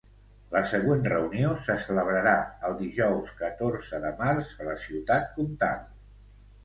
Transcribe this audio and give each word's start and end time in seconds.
La 0.53 0.61
següent 0.69 1.03
reunió 1.11 1.51
se 1.65 1.75
celebrarà 1.83 2.33
el 2.69 2.73
dijous 2.81 3.35
catorze 3.43 4.01
de 4.07 4.15
març 4.23 4.51
a 4.65 4.69
la 4.71 4.75
ciutat 4.87 5.33
Comtal. 5.37 5.85